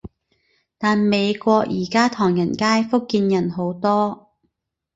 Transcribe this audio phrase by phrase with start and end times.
[0.79, 4.31] 但美國而家唐人街，福建人好多